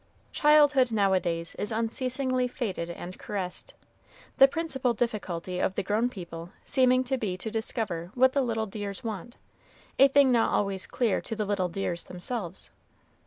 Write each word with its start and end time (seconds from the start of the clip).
Childhood 0.31 0.91
nowadays 0.91 1.53
is 1.59 1.71
unceasingly 1.71 2.49
fêted 2.49 2.89
and 2.97 3.19
caressed, 3.19 3.75
the 4.39 4.47
principal 4.47 4.95
difficulty 4.95 5.59
of 5.59 5.75
the 5.75 5.83
grown 5.83 6.09
people 6.09 6.49
seeming 6.65 7.03
to 7.03 7.19
be 7.19 7.37
to 7.37 7.51
discover 7.51 8.09
what 8.15 8.33
the 8.33 8.41
little 8.41 8.65
dears 8.65 9.03
want, 9.03 9.37
a 9.99 10.07
thing 10.07 10.31
not 10.31 10.51
always 10.51 10.87
clear 10.87 11.21
to 11.21 11.35
the 11.35 11.45
little 11.45 11.69
dears 11.69 12.05
themselves. 12.05 12.71